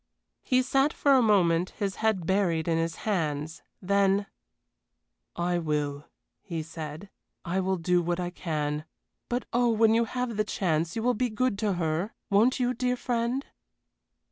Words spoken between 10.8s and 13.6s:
you will be good to her, won't you, dear friend?"